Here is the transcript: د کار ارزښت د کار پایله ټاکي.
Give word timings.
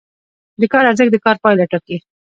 د 0.59 0.63
کار 0.71 0.83
ارزښت 0.89 1.11
د 1.13 1.17
کار 1.25 1.35
پایله 1.43 1.65
ټاکي. 1.71 1.97